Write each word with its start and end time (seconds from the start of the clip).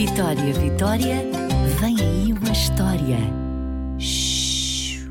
Vitória, 0.00 0.54
Vitória, 0.54 1.16
vem 1.78 1.94
aí 2.00 2.32
uma 2.32 2.50
história. 2.50 3.18
Shhh. 3.98 5.06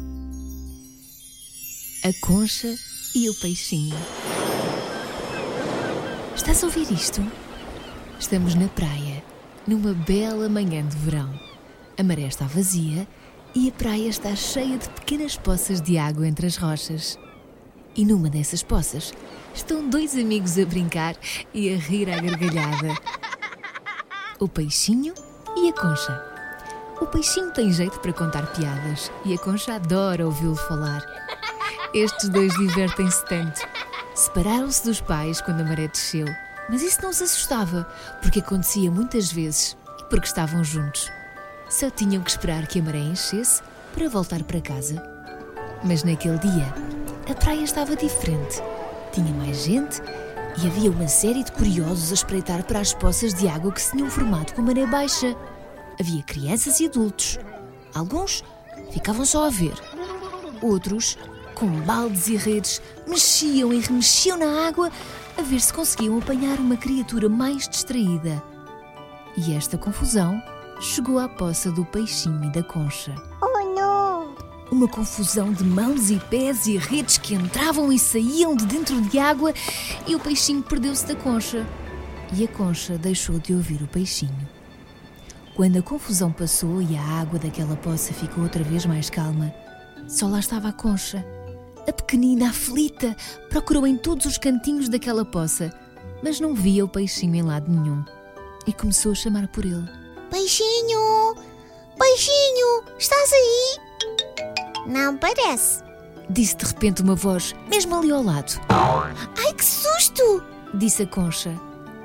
A 2.03 2.25
concha 2.25 2.75
e 3.13 3.29
o 3.29 3.35
peixinho. 3.35 3.95
Estás 6.35 6.63
a 6.63 6.65
ouvir 6.65 6.91
isto? 6.91 7.21
Estamos 8.19 8.55
na 8.55 8.67
praia, 8.67 9.23
numa 9.67 9.93
bela 9.93 10.49
manhã 10.49 10.83
de 10.83 10.97
verão. 10.97 11.39
A 11.95 12.01
maré 12.01 12.23
está 12.23 12.45
vazia 12.45 13.07
e 13.53 13.69
a 13.69 13.71
praia 13.71 14.09
está 14.09 14.35
cheia 14.35 14.79
de 14.79 14.89
pequenas 14.89 15.37
poças 15.37 15.79
de 15.79 15.99
água 15.99 16.27
entre 16.27 16.47
as 16.47 16.57
rochas. 16.57 17.15
E 17.95 18.03
numa 18.03 18.27
dessas 18.27 18.63
poças 18.63 19.13
estão 19.53 19.87
dois 19.87 20.15
amigos 20.15 20.57
a 20.57 20.65
brincar 20.65 21.15
e 21.53 21.71
a 21.75 21.77
rir 21.77 22.09
à 22.09 22.19
gargalhada. 22.19 23.18
O 24.39 24.47
peixinho 24.47 25.13
e 25.57 25.67
a 25.67 25.73
concha. 25.73 26.23
O 27.01 27.05
peixinho 27.05 27.51
tem 27.51 27.73
jeito 27.73 27.99
para 27.99 28.13
contar 28.13 28.53
piadas 28.53 29.11
e 29.25 29.33
a 29.33 29.37
concha 29.37 29.75
adora 29.75 30.25
ouvi-lo 30.25 30.55
falar. 30.55 31.03
Estes 31.93 32.29
dois 32.29 32.53
divertem-se 32.53 33.25
tanto. 33.25 33.59
Separaram-se 34.15 34.85
dos 34.85 35.01
pais 35.01 35.41
quando 35.41 35.59
a 35.59 35.65
maré 35.65 35.89
desceu, 35.89 36.25
mas 36.69 36.81
isso 36.81 37.01
não 37.01 37.09
os 37.09 37.21
assustava, 37.21 37.85
porque 38.21 38.39
acontecia 38.39 38.89
muitas 38.89 39.29
vezes 39.29 39.75
e 39.99 40.03
porque 40.05 40.27
estavam 40.27 40.63
juntos. 40.63 41.11
Só 41.69 41.89
tinham 41.89 42.23
que 42.23 42.29
esperar 42.29 42.65
que 42.65 42.79
a 42.79 42.83
maré 42.83 42.99
enchesse 42.99 43.61
para 43.93 44.07
voltar 44.07 44.41
para 44.43 44.61
casa. 44.61 45.03
Mas 45.83 46.05
naquele 46.05 46.37
dia, 46.37 46.73
a 47.29 47.35
praia 47.35 47.63
estava 47.63 47.93
diferente. 47.93 48.63
Tinha 49.11 49.33
mais 49.33 49.65
gente 49.65 50.01
e 50.61 50.67
havia 50.67 50.91
uma 50.91 51.07
série 51.07 51.43
de 51.43 51.51
curiosos 51.53 52.11
a 52.11 52.15
espreitar 52.15 52.63
para 52.65 52.79
as 52.79 52.93
poças 52.93 53.33
de 53.33 53.47
água 53.47 53.71
que 53.71 53.81
se 53.81 53.91
tinham 53.91 54.09
formado 54.09 54.53
com 54.53 54.61
maré 54.61 54.85
baixa. 54.85 55.35
Havia 55.97 56.21
crianças 56.23 56.79
e 56.79 56.85
adultos. 56.85 57.37
Alguns 57.93 58.43
ficavam 58.91 59.25
só 59.25 59.45
a 59.45 59.49
ver. 59.49 59.73
Outros, 60.61 61.17
com 61.55 61.67
baldes 61.81 62.27
e 62.27 62.35
redes, 62.35 62.81
mexiam 63.07 63.71
e 63.71 63.79
remexiam 63.79 64.37
na 64.37 64.67
água 64.67 64.91
a 65.37 65.41
ver 65.41 65.61
se 65.61 65.71
conseguiam 65.71 66.17
apanhar 66.17 66.59
uma 66.59 66.75
criatura 66.75 67.29
mais 67.29 67.67
distraída. 67.69 68.43
E 69.37 69.53
esta 69.53 69.77
confusão 69.77 70.41
chegou 70.81 71.19
à 71.19 71.29
poça 71.29 71.71
do 71.71 71.85
peixinho 71.85 72.43
e 72.43 72.51
da 72.51 72.63
concha. 72.63 73.15
Uma 74.71 74.87
confusão 74.87 75.51
de 75.51 75.63
mãos 75.63 76.11
e 76.11 76.19
pés 76.19 76.67
e 76.67 76.77
redes 76.77 77.17
que 77.17 77.33
entravam 77.33 77.91
e 77.91 77.97
saíam 77.97 78.55
de 78.55 78.67
dentro 78.67 79.01
de 79.01 79.17
água 79.17 79.51
e 80.05 80.15
o 80.15 80.19
peixinho 80.19 80.61
perdeu-se 80.61 81.07
da 81.07 81.15
concha. 81.15 81.65
E 82.37 82.43
a 82.43 82.47
concha 82.47 82.95
deixou 82.95 83.39
de 83.39 83.51
ouvir 83.51 83.81
o 83.81 83.87
peixinho. 83.87 84.47
Quando 85.55 85.79
a 85.79 85.81
confusão 85.81 86.31
passou 86.31 86.81
e 86.83 86.95
a 86.95 87.01
água 87.01 87.39
daquela 87.39 87.75
poça 87.75 88.13
ficou 88.13 88.43
outra 88.43 88.63
vez 88.63 88.85
mais 88.85 89.09
calma, 89.09 89.51
só 90.07 90.27
lá 90.27 90.39
estava 90.39 90.69
a 90.69 90.73
concha. 90.73 91.25
A 91.87 91.91
pequenina, 91.91 92.49
aflita, 92.49 93.17
procurou 93.49 93.87
em 93.87 93.97
todos 93.97 94.27
os 94.27 94.37
cantinhos 94.37 94.87
daquela 94.87 95.25
poça, 95.25 95.73
mas 96.23 96.39
não 96.39 96.53
via 96.53 96.85
o 96.85 96.89
peixinho 96.89 97.35
em 97.35 97.41
lado 97.41 97.71
nenhum. 97.71 98.05
E 98.67 98.71
começou 98.71 99.13
a 99.13 99.15
chamar 99.15 99.47
por 99.47 99.65
ele. 99.65 99.89
Peixinho! 100.29 101.35
Peixinho! 101.97 102.83
Estás 102.99 103.33
aí? 103.33 103.88
Não 104.89 105.15
parece. 105.15 105.83
Disse 106.31 106.57
de 106.57 106.65
repente 106.65 107.03
uma 107.03 107.13
voz, 107.13 107.53
mesmo 107.69 107.95
ali 107.95 108.11
ao 108.11 108.23
lado. 108.23 108.59
Ai 108.69 109.53
que 109.53 109.63
susto! 109.63 110.43
Disse 110.73 111.03
a 111.03 111.07
concha. 111.07 111.51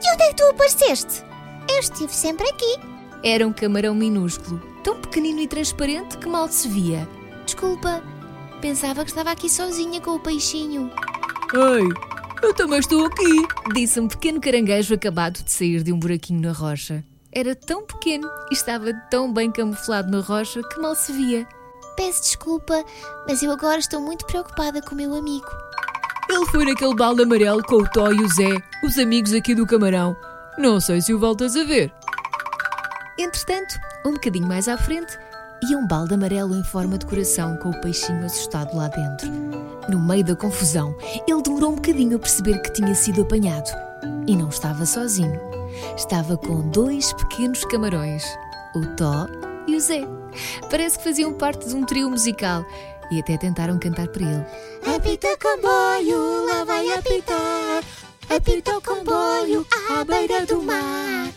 De 0.00 0.10
onde 0.10 0.22
é 0.22 0.28
que 0.28 0.34
tu 0.34 0.44
apareceste? 0.44 1.24
Eu 1.70 1.78
estive 1.78 2.12
sempre 2.12 2.46
aqui. 2.46 2.78
Era 3.22 3.46
um 3.46 3.54
camarão 3.54 3.94
minúsculo, 3.94 4.60
tão 4.82 5.00
pequenino 5.00 5.40
e 5.40 5.48
transparente 5.48 6.18
que 6.18 6.28
mal 6.28 6.46
se 6.48 6.68
via. 6.68 7.08
Desculpa, 7.46 8.02
pensava 8.60 9.02
que 9.02 9.10
estava 9.10 9.30
aqui 9.30 9.48
sozinha 9.48 9.98
com 10.02 10.10
o 10.10 10.20
peixinho. 10.20 10.90
Ei, 11.54 11.88
eu 12.42 12.52
também 12.52 12.80
estou 12.80 13.06
aqui, 13.06 13.46
disse 13.72 13.98
um 13.98 14.08
pequeno 14.08 14.42
caranguejo 14.42 14.94
acabado 14.94 15.42
de 15.42 15.50
sair 15.50 15.82
de 15.82 15.90
um 15.90 15.98
buraquinho 15.98 16.42
na 16.42 16.52
rocha. 16.52 17.02
Era 17.32 17.54
tão 17.54 17.86
pequeno 17.86 18.28
e 18.50 18.54
estava 18.54 18.92
tão 19.10 19.32
bem 19.32 19.50
camuflado 19.50 20.10
na 20.10 20.20
rocha 20.20 20.62
que 20.62 20.78
mal 20.78 20.94
se 20.94 21.12
via. 21.12 21.48
Peço 21.96 22.22
desculpa, 22.22 22.84
mas 23.26 23.42
eu 23.42 23.52
agora 23.52 23.78
estou 23.78 24.00
muito 24.00 24.26
preocupada 24.26 24.82
com 24.82 24.94
o 24.94 24.96
meu 24.96 25.14
amigo. 25.14 25.46
Ele 26.28 26.46
foi 26.46 26.64
naquele 26.64 26.94
balde 26.94 27.22
amarelo 27.22 27.62
com 27.62 27.76
o 27.76 27.88
Tó 27.88 28.10
e 28.10 28.20
o 28.20 28.28
Zé, 28.28 28.62
os 28.82 28.98
amigos 28.98 29.32
aqui 29.32 29.54
do 29.54 29.66
camarão. 29.66 30.16
Não 30.58 30.80
sei 30.80 31.00
se 31.00 31.12
o 31.12 31.18
voltas 31.18 31.54
a 31.56 31.64
ver. 31.64 31.92
Entretanto, 33.18 33.78
um 34.04 34.12
bocadinho 34.12 34.46
mais 34.46 34.66
à 34.66 34.76
frente, 34.76 35.16
ia 35.62 35.78
um 35.78 35.86
balde 35.86 36.14
amarelo 36.14 36.56
em 36.56 36.64
forma 36.64 36.98
de 36.98 37.06
coração 37.06 37.56
com 37.58 37.70
o 37.70 37.80
peixinho 37.80 38.24
assustado 38.24 38.76
lá 38.76 38.88
dentro. 38.88 39.30
No 39.88 40.00
meio 40.00 40.24
da 40.24 40.34
confusão, 40.34 40.96
ele 41.28 41.42
demorou 41.42 41.72
um 41.72 41.76
bocadinho 41.76 42.16
a 42.16 42.18
perceber 42.18 42.58
que 42.62 42.72
tinha 42.72 42.94
sido 42.94 43.22
apanhado. 43.22 43.70
E 44.26 44.34
não 44.34 44.48
estava 44.48 44.84
sozinho. 44.84 45.40
Estava 45.96 46.36
com 46.36 46.68
dois 46.70 47.12
pequenos 47.12 47.64
camarões, 47.66 48.24
o 48.74 48.86
Tó 48.96 49.26
e 49.66 49.76
o 49.76 49.80
Zé. 49.80 50.02
Parece 50.70 50.98
que 50.98 51.04
faziam 51.04 51.32
parte 51.32 51.68
de 51.68 51.74
um 51.74 51.84
trio 51.84 52.10
musical 52.10 52.64
e 53.10 53.20
até 53.20 53.36
tentaram 53.36 53.78
cantar 53.78 54.08
para 54.08 54.22
ele. 54.22 54.46
Apita 54.96 55.36
comboio, 55.38 56.46
lá 56.46 56.64
vai 56.64 56.92
apitar. 56.92 57.82
Apita 58.28 58.78
o 58.78 58.82
comboio 58.82 59.66
à 59.90 60.04
beira 60.04 60.46
do 60.46 60.62
mar. 60.62 61.30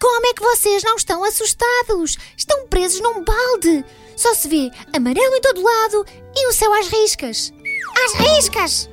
Como 0.00 0.26
é 0.26 0.34
que 0.34 0.42
vocês 0.42 0.82
não 0.84 0.96
estão 0.96 1.24
assustados? 1.24 2.18
Estão 2.36 2.66
presos 2.68 3.00
num 3.00 3.24
balde. 3.24 3.84
Só 4.16 4.34
se 4.34 4.48
vê 4.48 4.70
amarelo 4.94 5.34
em 5.36 5.40
todo 5.40 5.62
lado 5.62 6.06
e 6.34 6.48
o 6.48 6.52
céu 6.52 6.72
às 6.74 6.88
riscas. 6.88 7.52
Às 8.04 8.12
riscas! 8.14 8.90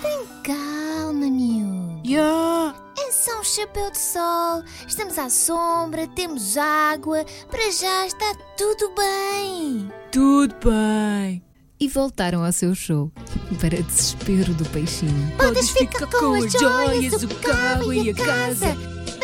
Tem 0.00 0.26
calma, 0.44 1.26
miúdo. 1.26 2.00
Yeah. 2.06 2.87
Um 3.08 3.42
chapéu 3.42 3.90
de 3.90 3.98
sol. 3.98 4.62
Estamos 4.86 5.18
à 5.18 5.30
sombra, 5.30 6.06
temos 6.08 6.58
água. 6.58 7.24
Para 7.50 7.70
já 7.70 8.06
está 8.06 8.34
tudo 8.54 8.92
bem. 8.94 9.90
Tudo 10.12 10.54
bem. 10.62 11.42
E 11.80 11.88
voltaram 11.88 12.44
ao 12.44 12.52
seu 12.52 12.74
show, 12.74 13.10
para 13.58 13.82
desespero 13.82 14.52
do 14.52 14.64
peixinho. 14.66 15.32
Podes 15.38 15.70
ficar 15.70 16.06
com 16.06 16.34
as 16.34 16.52
joias, 16.52 17.22
o 17.22 17.28
carro 17.36 17.94
e 17.94 18.10
a 18.10 18.14
casa, 18.14 18.76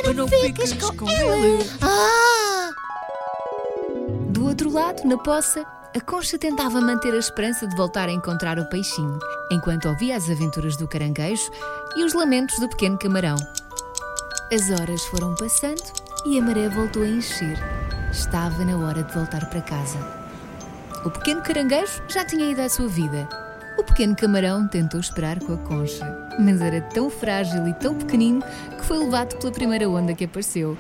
mas 0.03 0.17
não 0.17 0.29
ficas 0.29 0.73
com 0.73 1.11
ele. 1.11 1.71
Ah! 1.83 2.71
Do 4.31 4.47
outro 4.47 4.73
lado, 4.73 5.07
na 5.07 5.19
poça, 5.19 5.63
a 5.95 6.01
concha 6.01 6.39
tentava 6.39 6.81
manter 6.81 7.13
a 7.13 7.19
esperança 7.19 7.67
de 7.67 7.77
voltar 7.77 8.09
a 8.09 8.13
encontrar 8.13 8.59
o 8.59 8.69
peixinho, 8.71 9.19
enquanto 9.53 9.89
ouvia 9.89 10.17
as 10.17 10.31
aventuras 10.31 10.75
do 10.79 10.89
caranguejo 10.89 11.51
e 11.97 12.03
os 12.03 12.15
lamentos 12.15 12.59
do 12.59 12.69
pequeno 12.71 12.99
camarão. 12.99 13.37
As 14.53 14.71
horas 14.71 15.03
foram 15.07 15.35
passando 15.35 15.83
e 16.27 16.39
a 16.39 16.43
maré 16.43 16.69
voltou 16.69 17.03
a 17.03 17.09
encher. 17.09 17.59
Estava 18.13 18.63
na 18.63 18.77
hora 18.77 19.03
de 19.03 19.13
voltar 19.13 19.49
para 19.49 19.63
casa. 19.63 19.99
O 21.03 21.11
pequeno 21.11 21.43
caranguejo 21.43 22.03
já 22.09 22.25
tinha 22.27 22.51
ido 22.51 22.61
à 22.61 22.69
sua 22.69 22.87
vida. 22.87 23.27
O 23.79 23.83
pequeno 23.83 24.15
camarão 24.15 24.69
tentou 24.69 25.01
esperar 25.01 25.41
com 25.41 25.55
a 25.55 25.57
concha, 25.57 26.07
mas 26.39 26.61
era 26.61 26.83
tão 26.83 27.09
frágil 27.09 27.67
e 27.67 27.73
tão 27.73 27.95
pequenino 27.95 28.43
que 28.77 28.85
foi 28.85 28.99
levado 28.99 29.35
pela 29.39 29.51
primeira 29.51 29.89
onda 29.89 30.15
que 30.15 30.27
apareceu. 30.27 30.77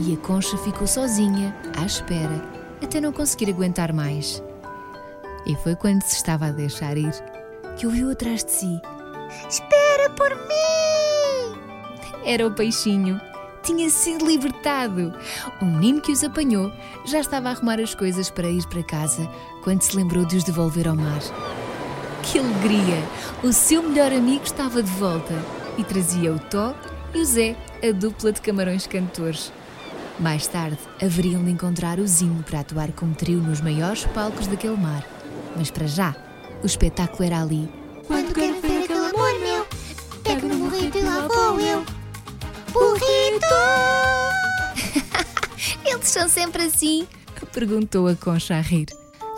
E 0.00 0.14
a 0.14 0.16
concha 0.26 0.56
ficou 0.58 0.86
sozinha, 0.86 1.54
à 1.78 1.84
espera, 1.84 2.42
até 2.82 3.02
não 3.02 3.12
conseguir 3.12 3.50
aguentar 3.50 3.92
mais. 3.92 4.42
E 5.46 5.54
foi 5.56 5.76
quando 5.76 6.02
se 6.02 6.16
estava 6.16 6.46
a 6.46 6.52
deixar 6.52 6.96
ir 6.96 7.12
que 7.76 7.86
ouviu 7.86 8.10
atrás 8.10 8.44
de 8.44 8.50
si. 8.50 8.80
Espera 9.48 10.10
por 10.10 10.30
mim! 10.30 11.60
Era 12.24 12.46
o 12.46 12.50
peixinho. 12.50 13.20
Tinha 13.62 13.90
sido 13.90 14.26
libertado. 14.26 15.12
O 15.60 15.64
menino 15.64 16.00
que 16.00 16.12
os 16.12 16.22
apanhou 16.22 16.72
já 17.04 17.20
estava 17.20 17.48
a 17.48 17.52
arrumar 17.52 17.80
as 17.80 17.94
coisas 17.94 18.30
para 18.30 18.48
ir 18.48 18.66
para 18.66 18.82
casa 18.82 19.28
quando 19.62 19.82
se 19.82 19.96
lembrou 19.96 20.24
de 20.24 20.36
os 20.36 20.44
devolver 20.44 20.88
ao 20.88 20.96
mar. 20.96 21.20
Que 22.22 22.38
alegria! 22.38 23.02
O 23.42 23.52
seu 23.52 23.82
melhor 23.82 24.12
amigo 24.12 24.44
estava 24.44 24.82
de 24.82 24.90
volta 24.92 25.34
e 25.76 25.84
trazia 25.84 26.32
o 26.32 26.38
Tó 26.38 26.74
e 27.14 27.20
o 27.20 27.24
Zé, 27.24 27.56
a 27.82 27.92
dupla 27.92 28.32
de 28.32 28.40
camarões 28.40 28.86
cantores. 28.86 29.52
Mais 30.18 30.46
tarde 30.46 30.78
haveriam 31.02 31.44
de 31.44 31.50
encontrar 31.50 31.98
o 31.98 32.06
Zinho 32.06 32.42
para 32.42 32.60
atuar 32.60 32.90
como 32.92 33.14
trio 33.14 33.38
nos 33.38 33.60
maiores 33.60 34.04
palcos 34.06 34.46
daquele 34.46 34.76
mar. 34.76 35.04
Mas 35.56 35.70
para 35.70 35.86
já, 35.86 36.14
o 36.62 36.66
espetáculo 36.66 37.24
era 37.24 37.42
ali. 37.42 37.68
Quando 38.06 38.34
quero 38.34 38.60
ver 38.60 38.84
aquele 38.84 38.98
amor 38.98 39.38
meu, 39.40 39.66
pego 40.22 40.48
no 40.48 40.56
burrito 40.56 40.98
e 40.98 41.02
lá 41.02 41.26
vou 41.26 41.60
eu. 41.60 41.84
Burrito! 42.72 43.46
Eles 45.84 46.08
são 46.08 46.28
sempre 46.28 46.64
assim? 46.64 47.06
Perguntou 47.52 48.06
a 48.06 48.14
concha 48.14 48.54
a 48.54 48.60
rir. 48.60 48.86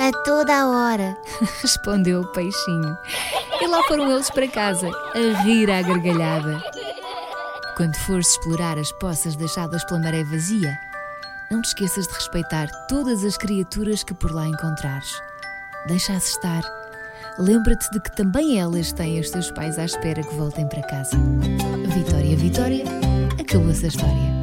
A 0.00 0.12
toda 0.24 0.52
a 0.52 0.66
hora. 0.68 1.16
Respondeu 1.62 2.20
o 2.20 2.32
peixinho. 2.32 2.96
E 3.60 3.66
lá 3.66 3.82
foram 3.84 4.10
eles 4.12 4.30
para 4.30 4.48
casa, 4.48 4.90
a 5.14 5.42
rir 5.42 5.70
à 5.70 5.82
gargalhada. 5.82 6.62
Quando 7.76 7.94
fores 7.94 8.30
explorar 8.30 8.76
as 8.78 8.90
poças 8.92 9.36
deixadas 9.36 9.84
pela 9.84 10.00
maré 10.00 10.24
vazia, 10.24 10.76
não 11.50 11.62
te 11.62 11.66
esqueças 11.66 12.06
de 12.06 12.14
respeitar 12.14 12.68
todas 12.88 13.24
as 13.24 13.36
criaturas 13.36 14.02
que 14.02 14.14
por 14.14 14.32
lá 14.32 14.46
encontrares. 14.46 15.20
Deixa-as 15.86 16.28
estar. 16.28 16.77
Lembra-te 17.38 17.88
de 17.92 18.00
que 18.00 18.10
também 18.16 18.58
elas 18.58 18.92
têm 18.92 19.20
os 19.20 19.30
seus 19.30 19.50
pais 19.52 19.78
à 19.78 19.84
espera 19.84 20.22
que 20.22 20.34
voltem 20.34 20.66
para 20.66 20.82
casa. 20.82 21.16
Vitória, 21.94 22.36
Vitória, 22.36 22.84
acabou-se 23.38 23.84
a 23.84 23.88
história. 23.88 24.37